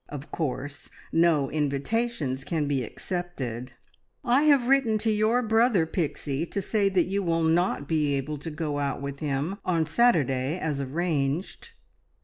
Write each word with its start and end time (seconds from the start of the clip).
Of 0.09 0.31
course 0.31 0.89
no 1.11 1.51
invitations 1.51 2.43
can 2.43 2.67
be 2.67 2.83
accepted. 2.83 3.73
I 4.23 4.45
have 4.45 4.67
written 4.67 4.97
to 4.97 5.11
your 5.11 5.43
brother, 5.43 5.85
Pixie, 5.85 6.47
to 6.47 6.59
say 6.59 6.89
that 6.89 7.05
you 7.05 7.21
will 7.21 7.43
not 7.43 7.87
be 7.87 8.15
able 8.15 8.39
to 8.39 8.49
go 8.49 8.79
out 8.79 8.99
with 8.99 9.19
him 9.19 9.59
on 9.63 9.85
Saturday, 9.85 10.57
as 10.57 10.81
arranged." 10.81 11.73